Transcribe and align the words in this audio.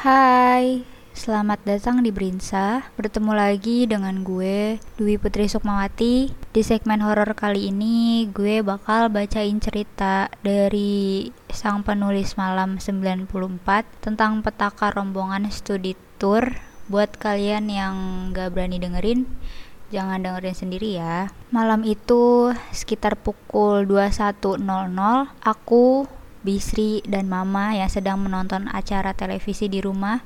Hai, 0.00 0.80
selamat 1.12 1.60
datang 1.68 2.00
di 2.00 2.08
Brinsa. 2.08 2.88
Bertemu 2.96 3.36
lagi 3.36 3.84
dengan 3.84 4.24
gue, 4.24 4.80
Dwi 4.96 5.20
Putri 5.20 5.44
Sukmawati. 5.44 6.32
Di 6.56 6.62
segmen 6.64 7.04
horor 7.04 7.36
kali 7.36 7.68
ini, 7.68 8.24
gue 8.32 8.64
bakal 8.64 9.12
bacain 9.12 9.60
cerita 9.60 10.32
dari 10.40 11.28
sang 11.52 11.84
penulis 11.84 12.40
malam 12.40 12.80
94 12.80 13.28
tentang 14.00 14.40
petaka 14.40 14.88
rombongan 14.88 15.52
studi 15.52 15.92
tour. 16.16 16.48
Buat 16.88 17.20
kalian 17.20 17.68
yang 17.68 17.94
gak 18.32 18.56
berani 18.56 18.80
dengerin, 18.80 19.28
jangan 19.92 20.24
dengerin 20.24 20.56
sendiri 20.56 20.96
ya. 20.96 21.28
Malam 21.52 21.84
itu 21.84 22.56
sekitar 22.72 23.20
pukul 23.20 23.84
21.00, 23.84 24.64
aku 25.44 26.08
Bisri 26.40 27.04
dan 27.04 27.28
Mama 27.28 27.76
yang 27.76 27.92
sedang 27.92 28.24
menonton 28.24 28.66
acara 28.72 29.12
televisi 29.12 29.68
di 29.68 29.84
rumah 29.84 30.24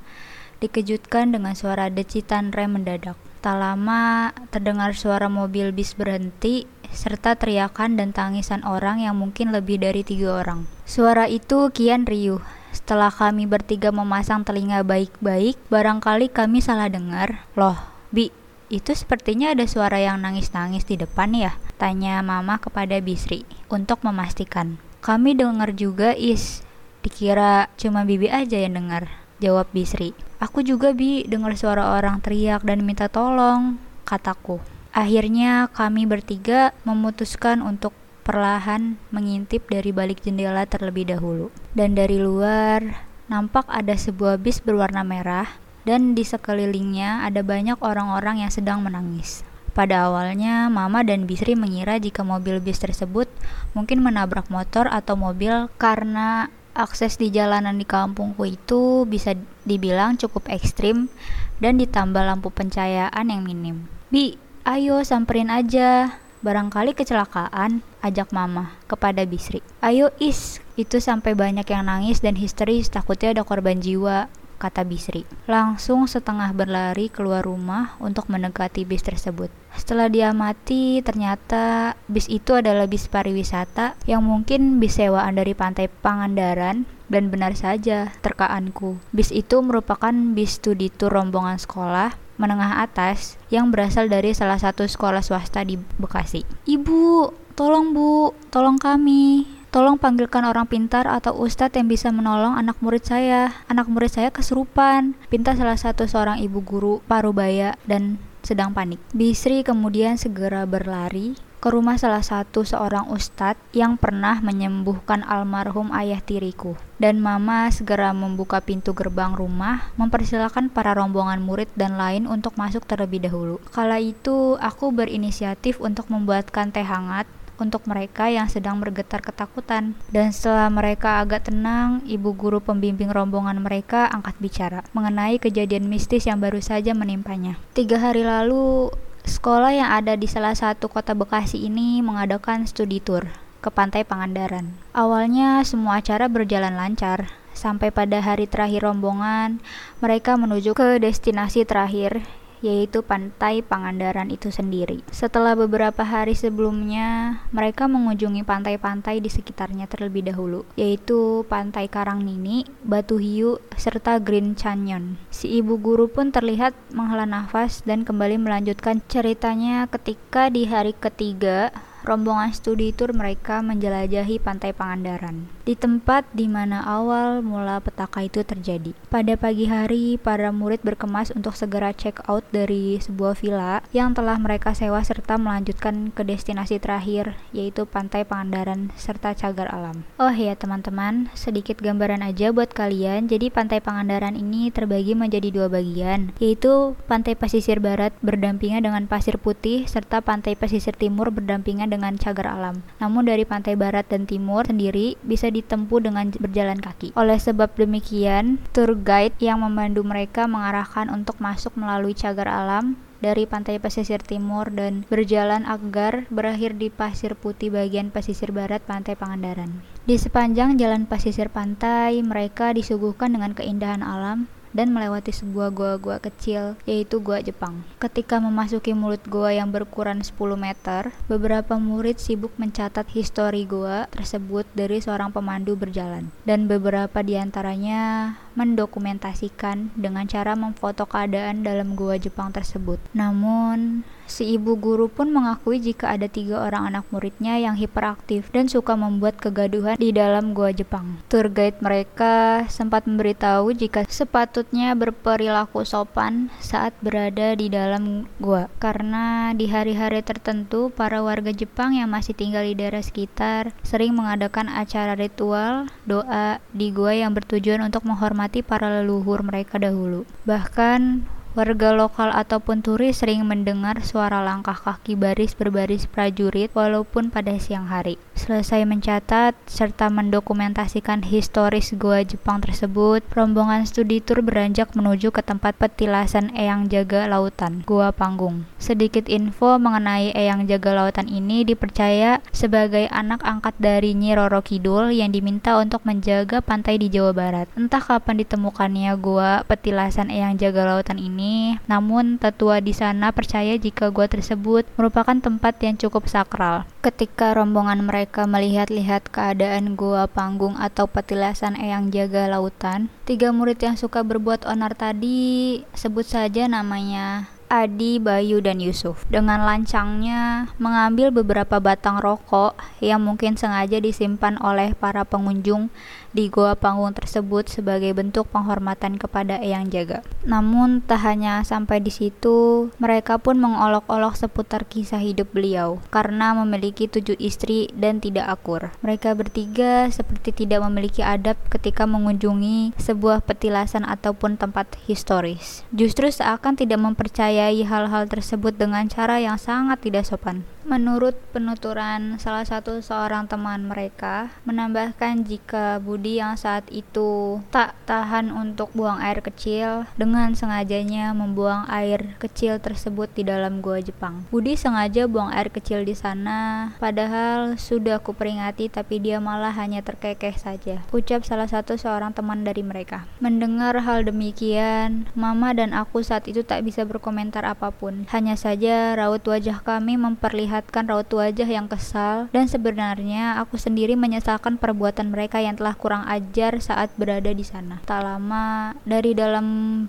dikejutkan 0.62 1.34
dengan 1.34 1.58
suara 1.58 1.90
decitan 1.90 2.54
rem 2.54 2.78
mendadak. 2.78 3.18
Tak 3.44 3.60
lama 3.60 4.32
terdengar 4.48 4.96
suara 4.96 5.28
mobil 5.28 5.74
bis 5.74 5.92
berhenti 5.92 6.64
serta 6.94 7.36
teriakan 7.36 7.98
dan 7.98 8.14
tangisan 8.14 8.64
orang 8.64 9.02
yang 9.02 9.18
mungkin 9.18 9.52
lebih 9.52 9.82
dari 9.82 10.00
tiga 10.06 10.40
orang. 10.40 10.64
Suara 10.88 11.28
itu 11.28 11.68
kian 11.74 12.06
riuh. 12.08 12.40
Setelah 12.74 13.12
kami 13.12 13.46
bertiga 13.46 13.94
memasang 13.94 14.42
telinga 14.42 14.82
baik-baik, 14.82 15.58
barangkali 15.70 16.32
kami 16.32 16.58
salah 16.58 16.90
dengar. 16.90 17.46
Loh, 17.54 17.78
Bi, 18.10 18.34
itu 18.72 18.90
sepertinya 18.96 19.52
ada 19.52 19.68
suara 19.68 20.00
yang 20.00 20.24
nangis-nangis 20.24 20.88
di 20.88 20.98
depan 20.98 21.36
ya? 21.36 21.54
Tanya 21.76 22.24
Mama 22.24 22.58
kepada 22.58 22.98
Bisri 22.98 23.46
untuk 23.68 24.00
memastikan. 24.02 24.83
Kami 25.04 25.36
dengar 25.36 25.76
juga 25.76 26.16
Is. 26.16 26.64
Dikira 27.04 27.68
cuma 27.76 28.08
Bibi 28.08 28.32
aja 28.32 28.56
yang 28.56 28.80
dengar. 28.80 29.12
Jawab 29.36 29.68
Bisri. 29.76 30.16
Aku 30.40 30.64
juga 30.64 30.96
Bi 30.96 31.28
dengar 31.28 31.60
suara 31.60 32.00
orang 32.00 32.24
teriak 32.24 32.64
dan 32.64 32.80
minta 32.88 33.12
tolong, 33.12 33.76
kataku. 34.08 34.64
Akhirnya 34.96 35.68
kami 35.76 36.08
bertiga 36.08 36.72
memutuskan 36.88 37.60
untuk 37.60 37.92
perlahan 38.24 38.96
mengintip 39.12 39.68
dari 39.68 39.92
balik 39.92 40.24
jendela 40.24 40.64
terlebih 40.64 41.04
dahulu. 41.12 41.52
Dan 41.76 41.92
dari 41.92 42.16
luar 42.16 43.04
nampak 43.28 43.68
ada 43.68 44.00
sebuah 44.00 44.40
bis 44.40 44.64
berwarna 44.64 45.04
merah 45.04 45.60
dan 45.84 46.16
di 46.16 46.24
sekelilingnya 46.24 47.28
ada 47.28 47.44
banyak 47.44 47.76
orang-orang 47.84 48.40
yang 48.40 48.48
sedang 48.48 48.80
menangis. 48.80 49.44
Pada 49.74 50.06
awalnya, 50.06 50.70
Mama 50.70 51.02
dan 51.02 51.26
Bisri 51.26 51.58
mengira 51.58 51.98
jika 51.98 52.22
mobil 52.22 52.62
bis 52.62 52.78
tersebut 52.78 53.26
mungkin 53.74 54.06
menabrak 54.06 54.46
motor 54.46 54.86
atau 54.86 55.18
mobil 55.18 55.66
karena 55.82 56.46
akses 56.78 57.18
di 57.18 57.34
jalanan 57.34 57.74
di 57.74 57.82
kampungku 57.82 58.46
itu 58.46 59.02
bisa 59.02 59.34
dibilang 59.66 60.14
cukup 60.14 60.46
ekstrim 60.46 61.10
dan 61.58 61.74
ditambah 61.82 62.22
lampu 62.22 62.54
pencahayaan 62.54 63.26
yang 63.26 63.42
minim. 63.42 63.90
Bi, 64.14 64.38
ayo 64.62 65.02
samperin 65.02 65.50
aja. 65.50 66.22
Barangkali 66.44 66.92
kecelakaan, 66.92 67.80
ajak 68.04 68.28
mama 68.30 68.78
kepada 68.84 69.24
Bisri. 69.24 69.64
Ayo 69.80 70.12
is, 70.20 70.60
itu 70.78 71.00
sampai 71.00 71.32
banyak 71.32 71.64
yang 71.64 71.88
nangis 71.88 72.20
dan 72.20 72.36
histeris 72.36 72.92
takutnya 72.92 73.32
ada 73.32 73.42
korban 73.48 73.80
jiwa 73.80 74.28
kata 74.56 74.86
Bisri. 74.86 75.26
Langsung 75.50 76.06
setengah 76.06 76.50
berlari 76.54 77.12
keluar 77.12 77.44
rumah 77.44 77.98
untuk 78.00 78.30
mendekati 78.32 78.86
bis 78.88 79.04
tersebut. 79.04 79.52
Setelah 79.74 80.06
diamati, 80.06 81.02
ternyata 81.02 81.94
bis 82.06 82.30
itu 82.30 82.54
adalah 82.54 82.86
bis 82.86 83.10
pariwisata 83.10 83.98
yang 84.06 84.22
mungkin 84.22 84.78
bis 84.78 84.96
sewaan 84.96 85.34
dari 85.34 85.52
pantai 85.52 85.90
Pangandaran 85.90 86.86
dan 87.10 87.28
benar 87.28 87.58
saja 87.58 88.14
terkaanku. 88.22 88.96
Bis 89.10 89.34
itu 89.34 89.60
merupakan 89.60 90.12
bis 90.12 90.62
studi 90.62 90.88
tour 90.88 91.12
rombongan 91.12 91.58
sekolah 91.58 92.16
menengah 92.34 92.82
atas 92.82 93.38
yang 93.46 93.70
berasal 93.70 94.10
dari 94.10 94.34
salah 94.34 94.58
satu 94.58 94.86
sekolah 94.86 95.22
swasta 95.22 95.62
di 95.62 95.78
Bekasi. 95.78 96.42
Ibu, 96.66 97.30
tolong 97.54 97.94
bu, 97.94 98.34
tolong 98.50 98.78
kami. 98.78 99.46
Tolong 99.74 99.98
panggilkan 99.98 100.46
orang 100.46 100.70
pintar 100.70 101.10
atau 101.10 101.34
ustadz 101.34 101.74
yang 101.74 101.90
bisa 101.90 102.14
menolong 102.14 102.54
anak 102.54 102.78
murid 102.78 103.02
saya. 103.02 103.58
Anak 103.66 103.90
murid 103.90 104.06
saya 104.06 104.30
kesurupan. 104.30 105.18
Pinta 105.26 105.50
salah 105.58 105.74
satu 105.74 106.06
seorang 106.06 106.38
ibu 106.38 106.62
guru 106.62 107.02
parubaya 107.10 107.74
dan 107.82 108.22
sedang 108.46 108.70
panik. 108.70 109.02
Bisri 109.10 109.66
kemudian 109.66 110.14
segera 110.14 110.62
berlari 110.62 111.34
ke 111.58 111.74
rumah 111.74 111.98
salah 111.98 112.22
satu 112.22 112.62
seorang 112.62 113.10
ustadz 113.10 113.58
yang 113.74 113.98
pernah 113.98 114.38
menyembuhkan 114.38 115.26
almarhum 115.26 115.90
ayah 115.90 116.22
tiriku. 116.22 116.78
Dan 117.02 117.18
mama 117.18 117.66
segera 117.74 118.14
membuka 118.14 118.62
pintu 118.62 118.94
gerbang 118.94 119.34
rumah, 119.34 119.90
mempersilahkan 119.98 120.70
para 120.70 120.94
rombongan 120.94 121.42
murid 121.42 121.66
dan 121.74 121.98
lain 121.98 122.30
untuk 122.30 122.54
masuk 122.54 122.86
terlebih 122.86 123.26
dahulu. 123.26 123.58
Kala 123.74 123.98
itu, 123.98 124.54
aku 124.54 124.94
berinisiatif 124.94 125.82
untuk 125.82 126.06
membuatkan 126.14 126.70
teh 126.70 126.86
hangat 126.86 127.26
untuk 127.58 127.86
mereka 127.86 128.30
yang 128.30 128.50
sedang 128.50 128.80
bergetar 128.82 129.22
ketakutan. 129.22 129.98
Dan 130.10 130.30
setelah 130.30 130.68
mereka 130.70 131.22
agak 131.22 131.50
tenang, 131.50 132.02
ibu 132.06 132.34
guru 132.34 132.58
pembimbing 132.62 133.10
rombongan 133.10 133.60
mereka 133.62 134.10
angkat 134.10 134.36
bicara 134.38 134.80
mengenai 134.96 135.38
kejadian 135.38 135.86
mistis 135.86 136.26
yang 136.26 136.42
baru 136.42 136.58
saja 136.58 136.92
menimpanya. 136.92 137.58
Tiga 137.76 138.00
hari 138.00 138.26
lalu, 138.26 138.90
sekolah 139.24 139.72
yang 139.72 139.90
ada 139.90 140.14
di 140.14 140.26
salah 140.28 140.54
satu 140.54 140.90
kota 140.90 141.16
Bekasi 141.16 141.62
ini 141.64 142.04
mengadakan 142.04 142.68
studi 142.68 143.00
tour 143.00 143.26
ke 143.64 143.72
pantai 143.72 144.04
Pangandaran. 144.04 144.76
Awalnya 144.92 145.64
semua 145.64 146.04
acara 146.04 146.28
berjalan 146.28 146.76
lancar, 146.76 147.32
sampai 147.56 147.88
pada 147.88 148.20
hari 148.20 148.44
terakhir 148.44 148.84
rombongan, 148.84 149.64
mereka 150.04 150.36
menuju 150.36 150.76
ke 150.76 151.00
destinasi 151.00 151.64
terakhir 151.64 152.20
yaitu 152.64 153.04
pantai 153.04 153.60
Pangandaran 153.60 154.32
itu 154.32 154.48
sendiri. 154.48 155.04
Setelah 155.12 155.52
beberapa 155.52 156.00
hari 156.00 156.32
sebelumnya, 156.32 157.38
mereka 157.52 157.84
mengunjungi 157.84 158.40
pantai-pantai 158.48 159.20
di 159.20 159.28
sekitarnya 159.28 159.84
terlebih 159.84 160.24
dahulu, 160.24 160.64
yaitu 160.80 161.44
Pantai 161.44 161.92
Karangnini, 161.92 162.64
Batu 162.80 163.20
Hiu, 163.20 163.60
serta 163.76 164.16
Green 164.16 164.56
Canyon. 164.56 165.20
Si 165.28 165.52
ibu 165.52 165.76
guru 165.76 166.08
pun 166.08 166.32
terlihat 166.32 166.72
menghela 166.96 167.28
nafas 167.28 167.84
dan 167.84 168.08
kembali 168.08 168.40
melanjutkan 168.40 169.04
ceritanya 169.04 169.84
ketika 169.92 170.48
di 170.48 170.64
hari 170.64 170.96
ketiga 170.96 171.68
rombongan 172.04 172.52
studi 172.52 172.92
tour 172.92 173.16
mereka 173.16 173.64
menjelajahi 173.64 174.36
pantai 174.40 174.76
Pangandaran, 174.76 175.48
di 175.64 175.72
tempat 175.72 176.28
di 176.36 176.44
mana 176.44 176.84
awal 176.84 177.40
mula 177.40 177.80
petaka 177.80 178.20
itu 178.20 178.44
terjadi. 178.44 178.92
Pada 179.08 179.32
pagi 179.40 179.64
hari, 179.64 180.20
para 180.20 180.52
murid 180.52 180.84
berkemas 180.84 181.32
untuk 181.32 181.56
segera 181.56 181.96
check 181.96 182.20
out 182.28 182.44
dari 182.52 183.00
sebuah 183.00 183.40
villa 183.40 183.80
yang 183.96 184.12
telah 184.12 184.36
mereka 184.36 184.76
sewa 184.76 185.00
serta 185.00 185.40
melanjutkan 185.40 186.12
ke 186.12 186.20
destinasi 186.20 186.76
terakhir, 186.76 187.32
yaitu 187.56 187.88
pantai 187.88 188.28
Pangandaran 188.28 188.92
serta 189.00 189.32
cagar 189.32 189.72
alam. 189.72 190.04
Oh 190.20 190.32
ya 190.32 190.52
teman-teman, 190.52 191.32
sedikit 191.32 191.80
gambaran 191.80 192.20
aja 192.20 192.52
buat 192.52 192.76
kalian. 192.76 193.32
Jadi 193.32 193.48
pantai 193.48 193.80
Pangandaran 193.80 194.36
ini 194.36 194.68
terbagi 194.68 195.16
menjadi 195.16 195.48
dua 195.48 195.72
bagian, 195.72 196.36
yaitu 196.36 196.92
pantai 197.08 197.32
pesisir 197.32 197.80
barat 197.80 198.12
berdampingan 198.20 198.84
dengan 198.84 199.08
pasir 199.08 199.40
putih 199.40 199.88
serta 199.88 200.20
pantai 200.20 200.60
pesisir 200.60 200.92
timur 200.92 201.32
berdampingan 201.32 201.88
dengan 201.88 202.20
cagar 202.20 202.52
alam. 202.52 202.84
Namun 203.00 203.24
dari 203.24 203.48
pantai 203.48 203.80
barat 203.80 204.04
dan 204.12 204.28
timur 204.28 204.68
sendiri 204.68 205.16
bisa 205.24 205.53
ditempuh 205.54 206.02
dengan 206.02 206.34
berjalan 206.34 206.82
kaki. 206.82 207.14
Oleh 207.14 207.38
sebab 207.38 207.78
demikian, 207.78 208.58
tour 208.74 208.98
guide 208.98 209.38
yang 209.38 209.62
memandu 209.62 210.02
mereka 210.02 210.50
mengarahkan 210.50 211.06
untuk 211.14 211.38
masuk 211.38 211.78
melalui 211.78 212.18
cagar 212.18 212.50
alam 212.50 212.98
dari 213.24 213.48
pantai 213.48 213.80
pesisir 213.80 214.20
timur 214.20 214.68
dan 214.68 215.08
berjalan 215.08 215.64
agar 215.64 216.28
berakhir 216.28 216.76
di 216.76 216.92
pasir 216.92 217.32
putih 217.32 217.72
bagian 217.72 218.12
pesisir 218.12 218.52
barat 218.52 218.84
pantai 218.84 219.16
Pangandaran. 219.16 219.80
Di 220.04 220.20
sepanjang 220.20 220.76
jalan 220.76 221.08
pesisir 221.08 221.48
pantai, 221.48 222.20
mereka 222.20 222.76
disuguhkan 222.76 223.32
dengan 223.32 223.56
keindahan 223.56 224.04
alam 224.04 224.50
dan 224.74 224.90
melewati 224.90 225.30
sebuah 225.30 225.70
gua-gua 225.70 226.18
kecil, 226.18 226.74
yaitu 226.84 227.22
gua 227.22 227.40
Jepang. 227.40 227.86
Ketika 228.02 228.42
memasuki 228.42 228.92
mulut 228.92 229.22
gua 229.30 229.54
yang 229.54 229.70
berukuran 229.70 230.20
10 230.20 230.34
meter, 230.58 231.14
beberapa 231.30 231.78
murid 231.78 232.18
sibuk 232.18 232.50
mencatat 232.58 233.06
histori 233.14 233.64
gua 233.64 234.10
tersebut 234.10 234.66
dari 234.74 234.98
seorang 234.98 235.30
pemandu 235.30 235.78
berjalan, 235.78 236.34
dan 236.42 236.66
beberapa 236.66 237.22
di 237.22 237.38
antaranya 237.38 238.34
mendokumentasikan 238.58 239.94
dengan 239.94 240.26
cara 240.26 240.58
memfoto 240.58 241.06
keadaan 241.06 241.62
dalam 241.62 241.94
gua 241.94 242.18
Jepang 242.18 242.50
tersebut. 242.50 242.98
Namun, 243.14 244.02
Si 244.28 244.56
ibu 244.56 244.78
guru 244.78 245.10
pun 245.10 245.32
mengakui 245.34 245.82
jika 245.82 246.14
ada 246.14 246.30
tiga 246.30 246.62
orang 246.64 246.94
anak 246.94 247.04
muridnya 247.10 247.58
yang 247.58 247.74
hiperaktif 247.74 248.48
dan 248.54 248.70
suka 248.70 248.94
membuat 248.94 249.40
kegaduhan 249.42 249.98
di 249.98 250.14
dalam 250.14 250.54
gua 250.54 250.70
Jepang. 250.70 251.18
Tour 251.26 251.50
guide 251.50 251.80
mereka 251.82 252.64
sempat 252.70 253.08
memberitahu 253.08 253.74
jika 253.74 254.06
sepatutnya 254.06 254.94
berperilaku 254.94 255.82
sopan 255.82 256.52
saat 256.60 256.94
berada 257.02 257.56
di 257.58 257.68
dalam 257.72 258.28
gua, 258.38 258.70
karena 258.78 259.50
di 259.56 259.66
hari-hari 259.66 260.20
tertentu 260.20 260.94
para 260.94 261.20
warga 261.24 261.50
Jepang 261.50 261.96
yang 261.96 262.12
masih 262.12 262.36
tinggal 262.36 262.62
di 262.62 262.78
daerah 262.78 263.02
sekitar 263.02 263.74
sering 263.82 264.14
mengadakan 264.14 264.70
acara 264.70 265.16
ritual 265.16 265.88
doa 266.08 266.62
di 266.72 266.94
gua 266.94 267.12
yang 267.16 267.32
bertujuan 267.32 267.82
untuk 267.84 268.04
menghormati 268.04 268.34
menghormati 268.34 268.66
para 268.66 268.88
leluhur 269.00 269.40
mereka 269.46 269.78
dahulu. 269.78 270.26
Bahkan 270.44 271.22
Warga 271.54 271.94
lokal 271.94 272.34
ataupun 272.34 272.82
turis 272.82 273.22
sering 273.22 273.46
mendengar 273.46 274.02
suara 274.02 274.42
langkah 274.42 274.74
kaki 274.74 275.14
baris 275.14 275.54
berbaris 275.54 276.10
prajurit 276.10 276.74
walaupun 276.74 277.30
pada 277.30 277.54
siang 277.62 277.86
hari. 277.86 278.18
Selesai 278.34 278.82
mencatat 278.82 279.54
serta 279.70 280.10
mendokumentasikan 280.10 281.22
historis 281.22 281.94
gua 281.94 282.26
Jepang 282.26 282.58
tersebut, 282.58 283.22
rombongan 283.30 283.86
studi 283.86 284.18
tur 284.18 284.42
beranjak 284.42 284.90
menuju 284.98 285.30
ke 285.30 285.38
tempat 285.38 285.78
petilasan 285.78 286.50
Eyang 286.50 286.90
Jaga 286.90 287.30
Lautan, 287.30 287.86
Gua 287.86 288.10
Panggung. 288.10 288.66
Sedikit 288.82 289.30
info 289.30 289.78
mengenai 289.78 290.34
Eyang 290.34 290.66
Jaga 290.66 290.98
Lautan 290.98 291.30
ini 291.30 291.62
dipercaya 291.62 292.42
sebagai 292.50 293.06
anak 293.14 293.38
angkat 293.46 293.78
dari 293.78 294.18
Nyi 294.18 294.34
Roro 294.34 294.66
Kidul 294.66 295.14
yang 295.14 295.30
diminta 295.30 295.78
untuk 295.78 296.02
menjaga 296.02 296.58
pantai 296.58 296.98
di 296.98 297.14
Jawa 297.14 297.30
Barat. 297.30 297.70
Entah 297.78 298.02
kapan 298.02 298.42
ditemukannya 298.42 299.14
gua 299.22 299.62
petilasan 299.70 300.34
Eyang 300.34 300.58
Jaga 300.58 300.90
Lautan 300.90 301.22
ini. 301.22 301.78
Namun, 301.86 302.42
tetua 302.42 302.82
di 302.82 302.90
sana 302.90 303.30
percaya 303.30 303.78
jika 303.78 304.10
gua 304.10 304.26
tersebut 304.26 304.90
merupakan 304.98 305.38
tempat 305.38 305.78
yang 305.86 305.94
cukup 305.94 306.26
sakral. 306.26 306.82
Ketika 306.98 307.54
rombongan 307.54 308.00
mereka 308.02 308.23
melihat-lihat 308.32 309.28
keadaan 309.28 309.92
gua 309.92 310.24
panggung 310.24 310.80
atau 310.80 311.04
petilasan 311.04 311.76
Eyang 311.76 312.08
Jaga 312.08 312.48
Lautan, 312.48 313.12
tiga 313.28 313.52
murid 313.52 313.76
yang 313.84 314.00
suka 314.00 314.24
berbuat 314.24 314.64
onar 314.64 314.96
tadi 314.96 315.84
sebut 315.92 316.24
saja 316.24 316.64
namanya 316.64 317.52
Adi, 317.74 318.22
Bayu, 318.22 318.62
dan 318.62 318.78
Yusuf 318.78 319.26
dengan 319.26 319.64
lancangnya 319.66 320.70
mengambil 320.78 321.34
beberapa 321.34 321.82
batang 321.82 322.22
rokok 322.22 322.76
yang 323.02 323.24
mungkin 323.24 323.58
sengaja 323.58 323.98
disimpan 323.98 324.60
oleh 324.62 324.94
para 324.94 325.26
pengunjung 325.26 325.90
di 326.34 326.50
goa 326.50 326.74
panggung 326.74 327.14
tersebut 327.14 327.70
sebagai 327.70 328.10
bentuk 328.10 328.50
penghormatan 328.50 329.16
kepada 329.16 329.62
Eyang 329.62 329.88
Jaga. 329.88 330.26
Namun 330.42 331.00
tak 331.06 331.22
hanya 331.22 331.62
sampai 331.62 332.02
di 332.02 332.10
situ, 332.10 332.90
mereka 332.98 333.38
pun 333.38 333.62
mengolok-olok 333.62 334.34
seputar 334.34 334.84
kisah 334.84 335.22
hidup 335.22 335.54
beliau 335.54 336.02
karena 336.10 336.52
memiliki 336.58 337.06
tujuh 337.06 337.38
istri 337.38 337.88
dan 337.94 338.18
tidak 338.18 338.50
akur. 338.50 338.90
Mereka 339.00 339.38
bertiga 339.38 340.10
seperti 340.10 340.66
tidak 340.66 340.82
memiliki 340.90 341.22
adab 341.22 341.54
ketika 341.70 342.04
mengunjungi 342.04 342.98
sebuah 342.98 343.46
petilasan 343.46 344.02
ataupun 344.02 344.58
tempat 344.58 344.98
historis. 345.06 345.86
Justru 345.94 346.28
seakan 346.28 346.74
tidak 346.74 346.98
mempercayai 346.98 347.78
hal-hal 347.86 348.26
tersebut 348.26 348.74
dengan 348.74 349.06
cara 349.06 349.38
yang 349.38 349.56
sangat 349.56 350.02
tidak 350.02 350.26
sopan. 350.26 350.66
Menurut 350.84 351.32
penuturan 351.48 352.36
salah 352.36 352.68
satu 352.68 353.00
seorang 353.00 353.48
teman 353.48 353.88
mereka, 353.88 354.52
menambahkan 354.68 355.40
jika 355.48 355.96
Budi 355.96 356.36
yang 356.36 356.60
saat 356.60 356.84
itu 356.92 357.64
tak 357.72 357.96
tahan 358.04 358.52
untuk 358.52 358.92
buang 358.92 359.16
air 359.16 359.40
kecil, 359.40 360.04
dengan 360.20 360.52
sengajanya 360.52 361.32
membuang 361.32 361.88
air 361.88 362.36
kecil 362.36 362.76
tersebut 362.84 363.32
di 363.32 363.48
dalam 363.48 363.80
gua 363.80 364.04
Jepang. 364.04 364.44
Budi 364.52 364.76
sengaja 364.76 365.24
buang 365.24 365.48
air 365.56 365.72
kecil 365.72 366.04
di 366.04 366.12
sana, 366.12 366.92
padahal 367.00 367.80
sudah 367.80 368.20
kuperingati 368.20 368.92
tapi 368.92 369.24
dia 369.24 369.40
malah 369.40 369.72
hanya 369.72 370.04
terkekeh 370.04 370.52
saja. 370.60 371.00
Ucap 371.16 371.48
salah 371.48 371.64
satu 371.64 371.96
seorang 371.96 372.36
teman 372.36 372.60
dari 372.60 372.84
mereka. 372.84 373.24
Mendengar 373.40 373.96
hal 374.04 374.28
demikian, 374.28 375.32
Mama 375.32 375.72
dan 375.72 375.96
aku 375.96 376.20
saat 376.20 376.44
itu 376.44 376.60
tak 376.60 376.84
bisa 376.84 377.08
berkomentar 377.08 377.64
apa 377.64 377.88
pun. 377.88 378.28
Hanya 378.28 378.52
saja 378.60 379.16
raut 379.16 379.40
wajah 379.48 379.80
kami 379.80 380.20
memperlihatkan 380.20 380.73
memperlihatkan 380.74 381.06
raut 381.06 381.30
wajah 381.30 381.70
yang 381.70 381.86
kesal 381.86 382.50
dan 382.50 382.66
sebenarnya 382.66 383.62
aku 383.62 383.78
sendiri 383.78 384.18
menyesalkan 384.18 384.74
perbuatan 384.74 385.30
mereka 385.30 385.62
yang 385.62 385.78
telah 385.78 385.94
kurang 385.94 386.26
ajar 386.26 386.82
saat 386.82 387.14
berada 387.14 387.54
di 387.54 387.62
sana. 387.62 388.02
Tak 388.02 388.18
lama 388.26 388.98
dari 389.06 389.38
dalam 389.38 389.66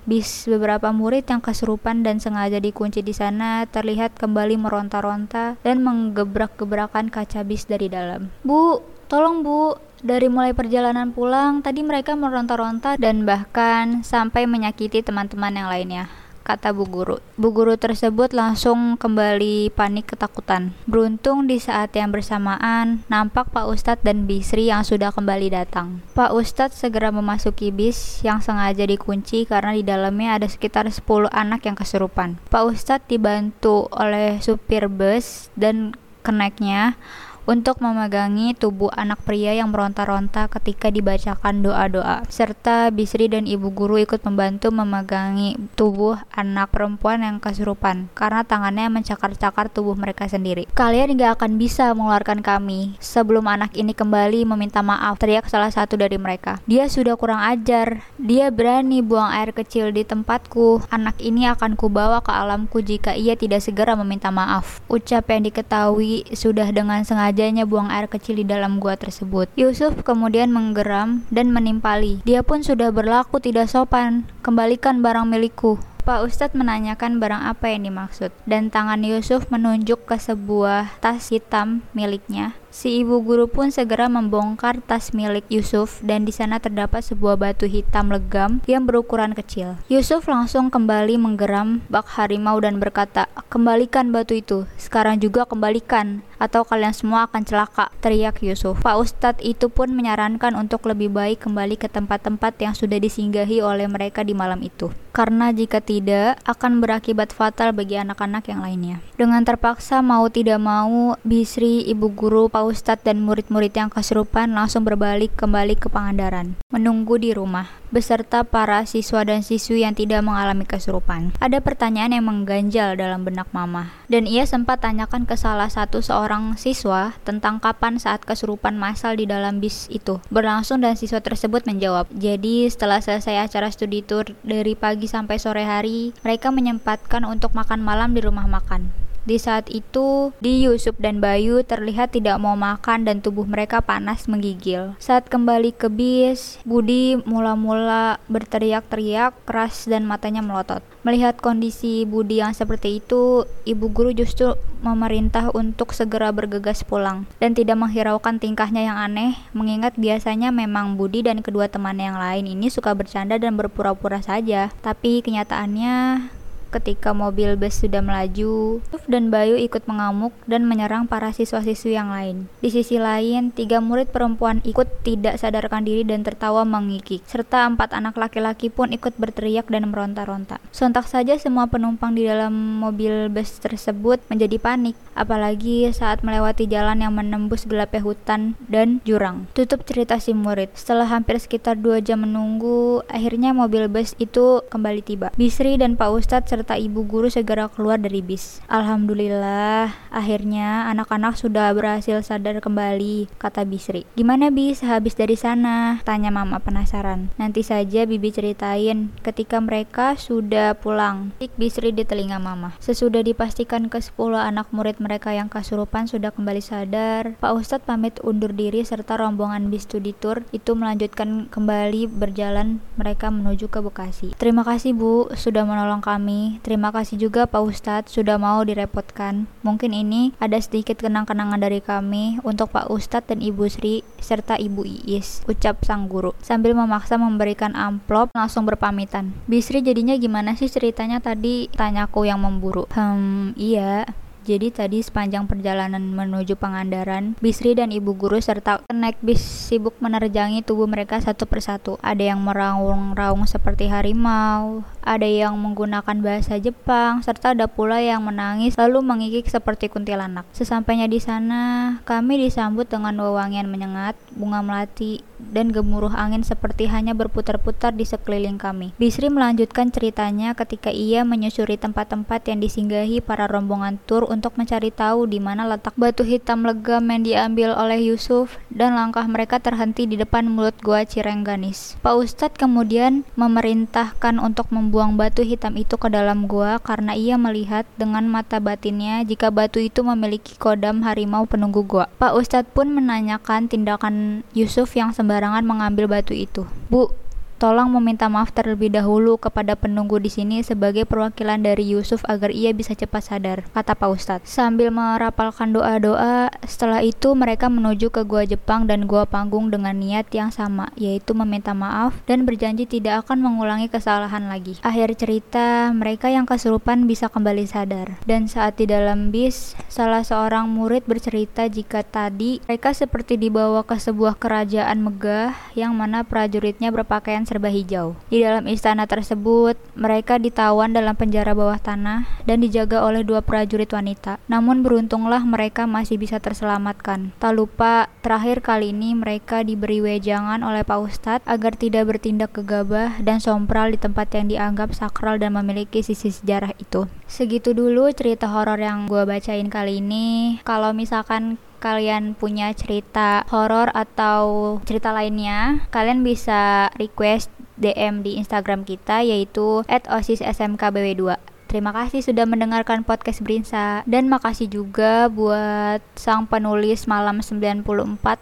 bis 0.09 0.49
beberapa 0.49 0.89
murid 0.89 1.29
yang 1.29 1.37
kesurupan 1.37 2.01
dan 2.01 2.17
sengaja 2.17 2.57
dikunci 2.57 3.05
di 3.05 3.13
sana 3.13 3.69
terlihat 3.69 4.17
kembali 4.17 4.57
meronta-ronta 4.57 5.61
dan 5.61 5.85
menggebrak-gebrakan 5.85 7.13
kaca 7.13 7.45
bis 7.45 7.69
dari 7.69 7.85
dalam. 7.85 8.33
Bu, 8.41 8.81
tolong 9.05 9.45
bu, 9.45 9.77
dari 10.01 10.33
mulai 10.33 10.57
perjalanan 10.57 11.13
pulang, 11.13 11.61
tadi 11.61 11.85
mereka 11.85 12.17
meronta-ronta 12.17 12.97
dan 12.97 13.21
bahkan 13.21 14.01
sampai 14.01 14.49
menyakiti 14.49 15.05
teman-teman 15.05 15.53
yang 15.53 15.69
lainnya 15.69 16.24
kata 16.45 16.69
Bu 16.77 16.85
Guru. 16.85 17.17
Bu 17.41 17.49
Guru 17.49 17.73
tersebut 17.73 18.31
langsung 18.37 19.01
kembali 19.01 19.73
panik 19.73 20.13
ketakutan. 20.13 20.77
Beruntung 20.85 21.49
di 21.49 21.57
saat 21.57 21.97
yang 21.97 22.13
bersamaan, 22.13 23.01
nampak 23.09 23.49
Pak 23.49 23.65
Ustadz 23.65 24.05
dan 24.05 24.29
Bisri 24.29 24.69
yang 24.69 24.85
sudah 24.85 25.09
kembali 25.09 25.49
datang. 25.49 26.05
Pak 26.13 26.37
Ustadz 26.37 26.77
segera 26.77 27.09
memasuki 27.09 27.73
bis 27.73 28.21
yang 28.21 28.45
sengaja 28.45 28.85
dikunci 28.85 29.49
karena 29.49 29.73
di 29.73 29.81
dalamnya 29.81 30.37
ada 30.37 30.45
sekitar 30.45 30.85
10 30.85 31.01
anak 31.33 31.65
yang 31.65 31.73
kesurupan. 31.73 32.37
Pak 32.53 32.63
Ustadz 32.69 33.09
dibantu 33.09 33.89
oleh 33.89 34.37
supir 34.37 34.85
bus 34.85 35.49
dan 35.57 35.97
keneknya 36.21 36.97
untuk 37.45 37.77
memegangi 37.77 38.57
tubuh 38.57 38.89
anak 38.89 39.21
pria 39.21 39.53
yang 39.53 39.69
meronta-ronta 39.69 40.49
ketika 40.49 40.89
dibacakan 40.89 41.61
doa-doa, 41.61 42.25
serta 42.25 42.89
Bisri 42.89 43.29
dan 43.29 43.45
ibu 43.45 43.69
guru 43.69 44.01
ikut 44.01 44.25
membantu 44.25 44.73
memegangi 44.73 45.53
tubuh 45.77 46.17
anak 46.33 46.73
perempuan 46.73 47.21
yang 47.21 47.37
kesurupan 47.37 48.09
karena 48.17 48.41
tangannya 48.41 48.89
mencakar-cakar 48.89 49.69
tubuh 49.69 49.93
mereka 49.93 50.25
sendiri. 50.25 50.65
Kalian 50.73 51.13
gak 51.21 51.37
akan 51.37 51.61
bisa 51.61 51.93
mengeluarkan 51.93 52.41
kami 52.41 52.97
sebelum 52.97 53.45
anak 53.45 53.77
ini 53.77 53.93
kembali 53.93 54.49
meminta 54.49 54.81
maaf, 54.81 55.21
teriak 55.21 55.45
salah 55.45 55.69
satu 55.69 56.01
dari 56.01 56.17
mereka. 56.17 56.57
Dia 56.65 56.89
sudah 56.89 57.13
kurang 57.13 57.45
ajar, 57.45 58.01
dia 58.17 58.49
berani 58.49 59.05
buang 59.05 59.29
air 59.29 59.53
kecil 59.53 59.93
di 59.93 60.01
tempatku. 60.01 60.89
Anak 60.89 61.21
ini 61.21 61.45
akan 61.45 61.77
kubawa 61.77 62.25
ke 62.25 62.33
alamku 62.33 62.81
jika 62.81 63.13
ia 63.13 63.37
tidak 63.37 63.61
segera 63.61 63.93
meminta 63.93 64.33
maaf. 64.33 64.81
Ucap 64.89 65.29
yang 65.29 65.45
diketahui 65.45 66.25
sudah 66.33 66.73
dengan 66.73 67.05
sengaja 67.05 67.34
sengajanya 67.35 67.67
buang 67.67 67.91
air 67.91 68.07
kecil 68.07 68.39
di 68.39 68.47
dalam 68.47 68.79
gua 68.79 68.95
tersebut. 68.95 69.51
Yusuf 69.59 70.07
kemudian 70.07 70.55
menggeram 70.55 71.27
dan 71.27 71.51
menimpali. 71.51 72.23
Dia 72.23 72.47
pun 72.47 72.63
sudah 72.63 72.95
berlaku 72.95 73.43
tidak 73.43 73.67
sopan. 73.67 74.23
Kembalikan 74.39 75.03
barang 75.03 75.27
milikku. 75.27 75.75
Pak 76.07 76.23
Ustadz 76.23 76.55
menanyakan 76.55 77.19
barang 77.19 77.43
apa 77.43 77.75
yang 77.75 77.91
dimaksud, 77.91 78.31
dan 78.45 78.71
tangan 78.71 79.03
Yusuf 79.03 79.51
menunjuk 79.51 80.07
ke 80.07 80.15
sebuah 80.15 80.95
tas 81.03 81.27
hitam 81.27 81.83
miliknya. 81.91 82.55
Si 82.75 82.99
ibu 82.99 83.23
guru 83.23 83.47
pun 83.47 83.71
segera 83.71 84.11
membongkar 84.11 84.83
tas 84.83 85.15
milik 85.15 85.47
Yusuf 85.47 86.03
dan 86.03 86.27
di 86.27 86.35
sana 86.35 86.59
terdapat 86.59 87.07
sebuah 87.07 87.39
batu 87.39 87.71
hitam 87.71 88.11
legam 88.11 88.59
yang 88.67 88.83
berukuran 88.83 89.31
kecil. 89.31 89.79
Yusuf 89.87 90.27
langsung 90.27 90.67
kembali 90.67 91.15
menggeram 91.15 91.79
bak 91.87 92.03
harimau 92.19 92.59
dan 92.59 92.83
berkata, 92.83 93.31
"Kembalikan 93.47 94.11
batu 94.11 94.35
itu. 94.35 94.67
Sekarang 94.75 95.23
juga 95.23 95.47
kembalikan 95.47 96.19
atau 96.35 96.67
kalian 96.67 96.91
semua 96.91 97.31
akan 97.31 97.47
celaka," 97.47 97.95
teriak 98.03 98.43
Yusuf. 98.43 98.83
Pak 98.83 98.99
Ustadz 98.99 99.39
itu 99.39 99.71
pun 99.71 99.95
menyarankan 99.95 100.51
untuk 100.59 100.83
lebih 100.83 101.15
baik 101.15 101.47
kembali 101.47 101.79
ke 101.79 101.87
tempat-tempat 101.87 102.59
yang 102.59 102.75
sudah 102.75 102.99
disinggahi 102.99 103.63
oleh 103.63 103.87
mereka 103.87 104.19
di 104.27 104.35
malam 104.35 104.59
itu. 104.59 104.91
Karena 105.15 105.55
jika 105.55 105.79
tidak 105.79 106.43
akan 106.43 106.83
berakibat 106.83 107.31
fatal 107.31 107.71
bagi 107.71 107.95
anak-anak 107.95 108.51
yang 108.51 108.59
lainnya. 108.59 108.99
Dengan 109.15 109.47
terpaksa 109.47 110.03
mau 110.03 110.27
tidak 110.27 110.59
mau, 110.59 111.15
Bisri, 111.23 111.87
ibu 111.87 112.11
guru, 112.11 112.51
Pak 112.51 112.64
Ustadz 112.65 113.05
dan 113.05 113.21
murid-murid 113.21 113.71
yang 113.77 113.93
kesurupan 113.93 114.51
langsung 114.57 114.81
berbalik 114.81 115.37
kembali 115.37 115.77
ke 115.77 115.87
Pangandaran, 115.87 116.57
menunggu 116.73 117.21
di 117.21 117.31
rumah, 117.31 117.69
beserta 117.93 118.41
para 118.41 118.83
siswa 118.89 119.21
dan 119.21 119.45
siswi 119.45 119.85
yang 119.85 119.93
tidak 119.93 120.25
mengalami 120.25 120.65
kesurupan. 120.65 121.31
Ada 121.37 121.61
pertanyaan 121.61 122.17
yang 122.17 122.25
mengganjal 122.25 122.97
dalam 122.97 123.21
benak 123.21 123.47
Mama, 123.53 123.93
dan 124.09 124.25
ia 124.25 124.43
sempat 124.49 124.81
tanyakan 124.81 125.29
ke 125.29 125.37
salah 125.37 125.69
satu 125.69 126.01
seorang 126.01 126.57
siswa 126.57 127.13
tentang 127.21 127.61
kapan 127.61 128.01
saat 128.01 128.25
kesurupan 128.25 128.75
massal 128.75 129.13
di 129.15 129.29
dalam 129.29 129.61
bis 129.61 129.85
itu 129.93 130.17
berlangsung 130.33 130.81
dan 130.81 130.97
siswa 130.97 131.21
tersebut 131.21 131.69
menjawab, 131.69 132.09
jadi 132.11 132.67
setelah 132.67 132.99
selesai 132.99 133.45
acara 133.45 133.69
studi 133.69 134.01
tour 134.01 134.25
dari 134.41 134.73
pagi 134.73 135.05
sampai 135.05 135.37
sore 135.37 135.63
hari, 135.63 136.11
mereka 136.25 136.49
menyempatkan 136.49 137.21
untuk 137.23 137.53
makan 137.53 137.85
malam 137.85 138.17
di 138.17 138.25
rumah 138.25 138.49
makan. 138.49 139.04
Di 139.25 139.41
saat 139.41 139.73
itu, 139.73 140.29
Di 140.37 140.61
Yusuf 140.69 140.93
dan 141.01 141.17
Bayu 141.17 141.65
terlihat 141.65 142.13
tidak 142.13 142.37
mau 142.37 142.53
makan 142.53 143.09
dan 143.09 143.25
tubuh 143.25 143.49
mereka 143.49 143.81
panas 143.81 144.29
menggigil. 144.29 144.93
Saat 145.01 145.33
kembali 145.33 145.73
ke 145.73 145.89
bis, 145.89 146.61
Budi 146.61 147.17
mula-mula 147.25 148.21
berteriak-teriak 148.29 149.33
keras 149.49 149.89
dan 149.89 150.05
matanya 150.05 150.45
melotot. 150.45 150.85
Melihat 151.01 151.41
kondisi 151.41 152.05
Budi 152.05 152.37
yang 152.41 152.53
seperti 152.53 153.01
itu, 153.01 153.49
ibu 153.65 153.85
guru 153.89 154.13
justru 154.13 154.53
memerintah 154.85 155.49
untuk 155.57 155.97
segera 155.97 156.29
bergegas 156.29 156.85
pulang 156.85 157.25
dan 157.41 157.57
tidak 157.57 157.81
menghiraukan 157.81 158.37
tingkahnya 158.37 158.85
yang 158.85 158.97
aneh, 159.01 159.33
mengingat 159.57 159.97
biasanya 159.97 160.53
memang 160.53 160.93
Budi 160.93 161.25
dan 161.25 161.41
kedua 161.41 161.65
teman 161.65 161.97
yang 161.97 162.21
lain 162.21 162.45
ini 162.45 162.69
suka 162.69 162.93
bercanda 162.93 163.41
dan 163.41 163.57
berpura-pura 163.57 164.21
saja. 164.21 164.69
Tapi 164.85 165.25
kenyataannya 165.25 166.29
ketika 166.75 167.15
mobil 167.15 167.55
bus 167.55 167.79
sudah 167.79 168.03
melaju. 168.03 168.83
Yusuf 168.83 169.05
dan 169.07 169.29
Bayu 169.29 169.55
ikut 169.55 169.85
mengamuk 169.85 170.33
dan 170.49 170.65
menyerang 170.65 171.05
para 171.05 171.29
siswa-siswi 171.29 171.93
yang 171.93 172.09
lain. 172.09 172.49
Di 172.59 172.73
sisi 172.73 172.97
lain, 172.97 173.53
tiga 173.53 173.77
murid 173.77 174.09
perempuan 174.09 174.59
ikut 174.65 175.05
tidak 175.05 175.37
sadarkan 175.37 175.85
diri 175.85 176.01
dan 176.01 176.25
tertawa 176.25 176.65
mengikik, 176.65 177.21
serta 177.29 177.69
empat 177.69 177.93
anak 177.93 178.17
laki-laki 178.17 178.73
pun 178.73 178.89
ikut 178.89 179.13
berteriak 179.21 179.69
dan 179.69 179.93
meronta-ronta. 179.93 180.57
Sontak 180.73 181.05
saja 181.05 181.37
semua 181.37 181.69
penumpang 181.69 182.17
di 182.17 182.25
dalam 182.25 182.81
mobil 182.81 183.29
bus 183.29 183.61
tersebut 183.61 184.17
menjadi 184.25 184.57
panik, 184.57 184.97
apalagi 185.13 185.85
saat 185.93 186.25
melewati 186.25 186.65
jalan 186.65 187.05
yang 187.05 187.13
menembus 187.13 187.69
gelapnya 187.69 188.01
hutan 188.01 188.57
dan 188.65 189.05
jurang. 189.05 189.45
Tutup 189.53 189.85
cerita 189.85 190.17
si 190.17 190.33
murid. 190.33 190.73
Setelah 190.73 191.05
hampir 191.05 191.37
sekitar 191.37 191.77
dua 191.77 192.01
jam 192.01 192.25
menunggu, 192.25 193.05
akhirnya 193.05 193.53
mobil 193.53 193.85
bus 193.85 194.17
itu 194.17 194.65
kembali 194.73 195.05
tiba. 195.05 195.29
Bisri 195.37 195.77
dan 195.77 195.93
Pak 195.93 196.09
Ustadz 196.09 196.49
serta 196.49 196.64
ibu 196.73 197.05
guru 197.05 197.29
segera 197.29 197.69
keluar 197.69 198.01
dari 198.01 198.25
bis. 198.25 198.65
Alhamdulillah, 198.65 199.93
akhirnya 200.09 200.89
anak-anak 200.89 201.37
sudah 201.37 201.69
berhasil 201.77 202.25
sadar 202.25 202.57
kembali, 202.57 203.29
kata 203.37 203.61
Bisri. 203.69 204.09
Gimana 204.17 204.49
bis 204.49 204.81
habis 204.81 205.13
dari 205.13 205.37
sana? 205.37 206.01
Tanya 206.01 206.33
mama 206.33 206.57
penasaran. 206.57 207.29
Nanti 207.37 207.61
saja 207.61 208.09
Bibi 208.09 208.33
ceritain 208.33 209.13
ketika 209.21 209.61
mereka 209.61 210.17
sudah 210.17 210.73
pulang. 210.73 211.29
Tik 211.37 211.53
Bisri 211.61 211.93
di 211.93 212.01
telinga 212.01 212.41
mama. 212.41 212.73
Sesudah 212.81 213.21
dipastikan 213.21 213.85
ke 213.85 214.01
10 214.01 214.41
anak 214.41 214.73
murid 214.73 214.97
mereka 214.97 215.29
yang 215.29 215.51
kasurupan 215.51 216.09
sudah 216.09 216.33
kembali 216.33 216.63
sadar, 216.63 217.37
Pak 217.37 217.53
Ustadz 217.53 217.85
pamit 217.85 218.17
undur 218.23 218.55
diri 218.55 218.81
serta 218.87 219.19
rombongan 219.19 219.67
bis 219.67 219.83
studi 219.83 220.15
tour 220.15 220.47
itu 220.55 220.71
melanjutkan 220.77 221.51
kembali 221.51 222.07
berjalan 222.07 222.79
mereka 222.95 223.27
menuju 223.33 223.67
ke 223.67 223.83
Bekasi. 223.83 224.37
Terima 224.37 224.61
kasih 224.61 224.95
Bu 224.95 225.27
sudah 225.33 225.65
menolong 225.65 226.05
kami. 226.05 226.44
Terima 226.61 226.89
kasih 226.89 227.17
juga 227.17 227.45
Pak 227.45 227.61
Ustadz 227.61 228.13
sudah 228.13 228.35
mau 228.41 228.61
direpotkan. 228.65 229.47
Mungkin 229.61 229.91
ini 229.93 230.33
ada 230.41 230.57
sedikit 230.57 230.99
kenang-kenangan 230.99 231.61
dari 231.61 231.79
kami 231.79 232.41
untuk 232.45 232.73
Pak 232.73 232.89
Ustadz 232.89 233.31
dan 233.31 233.39
Ibu 233.41 233.63
Sri 233.69 234.01
serta 234.19 234.57
Ibu 234.57 234.83
Iis, 234.83 235.45
ucap 235.45 235.85
sang 235.85 236.09
guru. 236.09 236.33
Sambil 236.41 236.73
memaksa 236.73 237.15
memberikan 237.15 237.77
amplop 237.77 238.33
langsung 238.33 238.65
berpamitan. 238.65 239.31
Bisri 239.45 239.85
jadinya 239.85 240.17
gimana 240.17 240.57
sih 240.57 240.67
ceritanya 240.67 241.21
tadi? 241.21 241.69
Tanyaku 241.71 242.25
yang 242.25 242.41
memburu. 242.41 242.89
Hmm, 242.91 243.53
iya. 243.55 244.24
Jadi 244.45 244.69
tadi 244.69 245.01
sepanjang 245.01 245.49
perjalanan 245.49 246.05
menuju 246.13 246.53
Pangandaran, 246.53 247.33
Bisri 247.41 247.73
dan 247.73 247.89
ibu 247.89 248.13
guru 248.13 248.37
serta 248.37 248.85
naik 248.93 249.17
bis 249.25 249.41
sibuk 249.41 249.97
menerjangi 249.97 250.61
tubuh 250.61 250.85
mereka 250.85 251.17
satu 251.17 251.49
persatu. 251.49 251.97
Ada 252.05 252.29
yang 252.29 252.45
meraung-raung 252.45 253.49
seperti 253.49 253.89
harimau, 253.89 254.85
ada 255.01 255.25
yang 255.25 255.57
menggunakan 255.57 256.21
bahasa 256.21 256.61
Jepang, 256.61 257.25
serta 257.25 257.57
ada 257.57 257.65
pula 257.65 257.97
yang 258.05 258.21
menangis 258.21 258.77
lalu 258.77 259.01
mengikik 259.01 259.49
seperti 259.49 259.89
kuntilanak. 259.89 260.45
Sesampainya 260.53 261.09
di 261.09 261.17
sana, 261.17 261.97
kami 262.05 262.45
disambut 262.45 262.85
dengan 262.85 263.17
wewangian 263.17 263.65
menyengat, 263.65 264.13
bunga 264.37 264.61
melati, 264.61 265.25
dan 265.39 265.71
gemuruh 265.71 266.13
angin 266.13 266.41
seperti 266.41 266.87
hanya 266.87 267.11
berputar-putar 267.15 267.95
di 267.95 268.07
sekeliling 268.07 268.59
kami. 268.59 268.95
Bisri 268.95 269.27
melanjutkan 269.27 269.91
ceritanya 269.91 270.55
ketika 270.55 270.89
ia 270.91 271.27
menyusuri 271.27 271.75
tempat-tempat 271.75 272.47
yang 272.47 272.59
disinggahi 272.63 273.19
para 273.19 273.45
rombongan 273.49 273.99
tur 274.07 274.27
untuk 274.27 274.55
mencari 274.55 274.89
tahu 274.91 275.27
di 275.27 275.43
mana 275.43 275.67
letak 275.67 275.95
batu 275.99 276.23
hitam 276.23 276.63
legam 276.63 277.03
yang 277.11 277.21
diambil 277.23 277.75
oleh 277.75 277.99
Yusuf 278.01 278.59
dan 278.71 278.95
langkah 278.95 279.23
mereka 279.27 279.59
terhenti 279.59 280.07
di 280.07 280.15
depan 280.19 280.47
mulut 280.47 280.75
gua 280.83 281.07
Cirengganis. 281.07 281.95
Pak 282.03 282.15
Ustadz 282.15 282.59
kemudian 282.59 283.23
memerintahkan 283.39 284.39
untuk 284.39 284.71
membuang 284.71 285.15
batu 285.15 285.43
hitam 285.43 285.79
itu 285.79 285.95
ke 285.95 286.11
dalam 286.11 286.47
gua 286.47 286.79
karena 286.79 287.15
ia 287.15 287.39
melihat 287.39 287.87
dengan 287.95 288.27
mata 288.27 288.59
batinnya 288.59 289.23
jika 289.23 289.49
batu 289.49 289.79
itu 289.79 290.03
memiliki 290.03 290.59
kodam 290.59 291.03
harimau 291.03 291.47
penunggu 291.47 291.83
gua. 291.87 292.05
Pak 292.19 292.35
Ustadz 292.35 292.71
pun 292.71 292.91
menanyakan 292.91 293.67
tindakan 293.71 294.45
Yusuf 294.51 294.93
yang 294.95 295.15
sembarangan 295.25 295.65
mengambil 295.65 296.05
batu 296.05 296.37
itu. 296.37 296.69
Bu, 296.85 297.09
Tolong 297.55 297.87
meminta 297.87 298.27
maaf 298.27 298.51
terlebih 298.51 298.91
dahulu 298.91 299.39
kepada 299.39 299.79
penunggu 299.79 300.19
di 300.19 300.27
sini 300.27 300.59
sebagai 300.59 301.07
perwakilan 301.07 301.63
dari 301.63 301.87
Yusuf 301.87 302.19
agar 302.27 302.51
ia 302.51 302.75
bisa 302.75 302.91
cepat 302.91 303.31
sadar, 303.31 303.63
kata 303.71 303.95
Pak 303.95 304.09
Ustadz. 304.11 304.43
Sambil 304.43 304.91
merapalkan 304.91 305.71
doa-doa, 305.71 306.51
setelah 306.67 306.99
itu 306.99 307.31
mereka 307.31 307.71
menuju 307.71 308.11
ke 308.11 308.27
gua 308.27 308.43
Jepang 308.43 308.91
dan 308.91 309.07
gua 309.07 309.23
panggung 309.23 309.71
dengan 309.71 309.95
niat 309.95 310.27
yang 310.35 310.51
sama, 310.51 310.91
yaitu 310.99 311.31
meminta 311.31 311.71
maaf 311.71 312.19
dan 312.27 312.43
berjanji 312.43 312.83
tidak 312.83 313.23
akan 313.23 313.39
mengulangi 313.39 313.87
kesalahan 313.87 314.51
lagi. 314.51 314.75
Akhir 314.83 315.15
cerita, 315.15 315.95
mereka 315.95 316.27
yang 316.27 316.43
kesurupan 316.43 317.07
bisa 317.07 317.31
kembali 317.31 317.63
sadar. 317.71 318.19
Dan 318.27 318.51
saat 318.51 318.75
di 318.75 318.91
dalam 318.91 319.31
bis, 319.31 319.79
salah 319.87 320.27
seorang 320.27 320.67
murid 320.67 321.07
bercerita 321.07 321.71
jika 321.71 322.03
tadi 322.03 322.59
mereka 322.67 322.91
seperti 322.91 323.39
dibawa 323.39 323.87
ke 323.87 323.95
sebuah 323.95 324.35
kerajaan 324.35 325.07
megah 325.07 325.55
yang 325.79 325.95
mana 325.95 326.27
prajuritnya 326.27 326.91
berpakaian 326.91 327.44
serba 327.45 327.71
hijau. 327.71 328.17
Di 328.27 328.43
dalam 328.43 328.67
istana 328.67 329.07
tersebut, 329.07 329.77
mereka 329.95 330.41
ditawan 330.41 330.91
dalam 330.91 331.15
penjara 331.15 331.55
bawah 331.55 331.79
tanah 331.79 332.27
dan 332.43 332.59
dijaga 332.59 333.05
oleh 333.05 333.23
dua 333.23 333.45
prajurit 333.45 333.89
wanita. 333.89 334.41
Namun 334.51 334.83
beruntunglah 334.83 335.41
mereka 335.45 335.87
masih 335.87 336.19
bisa 336.19 336.41
terselamatkan. 336.41 337.31
Tak 337.39 337.53
lupa, 337.55 338.11
terakhir 338.25 338.59
kali 338.65 338.91
ini 338.91 339.15
mereka 339.15 339.61
diberi 339.61 340.01
wejangan 340.03 340.65
oleh 340.65 340.83
Pak 340.83 340.99
Ustadz 340.99 341.47
agar 341.47 341.77
tidak 341.77 342.09
bertindak 342.09 342.51
gegabah 342.51 343.21
dan 343.21 343.37
sompral 343.37 343.93
di 343.93 343.97
tempat 344.01 344.33
yang 344.35 344.49
dianggap 344.51 344.91
sakral 344.91 345.37
dan 345.37 345.53
memiliki 345.55 346.01
sisi 346.01 346.33
sejarah 346.33 346.73
itu. 346.77 347.05
Segitu 347.25 347.73
dulu 347.73 348.09
cerita 348.13 348.49
horor 348.49 348.77
yang 348.77 349.05
gue 349.05 349.23
bacain 349.25 349.69
kali 349.69 350.01
ini. 350.01 350.59
Kalau 350.65 350.93
misalkan 350.93 351.57
kalian 351.77 352.37
punya 352.37 352.71
cerita 352.73 353.43
horor 353.51 353.91
atau 353.91 354.77
cerita 354.83 355.11
lainnya, 355.11 355.85
kalian 355.91 356.23
bisa 356.23 356.89
request 356.95 357.51
DM 357.75 358.23
di 358.23 358.39
Instagram 358.39 358.87
kita 358.87 359.21
yaitu 359.21 359.83
@osissmkbw2. 359.87 361.55
Terima 361.65 361.91
kasih 361.91 362.23
sudah 362.23 362.47
mendengarkan 362.47 363.03
podcast 363.03 363.43
Brinsa 363.43 364.05
dan 364.07 364.31
makasih 364.31 364.71
juga 364.71 365.27
buat 365.27 365.99
sang 366.15 366.47
penulis 366.47 367.03
malam 367.03 367.43
94 367.43 367.83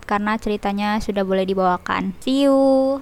karena 0.06 0.38
ceritanya 0.38 1.02
sudah 1.02 1.26
boleh 1.26 1.48
dibawakan. 1.48 2.14
See 2.22 2.46
you. 2.46 3.02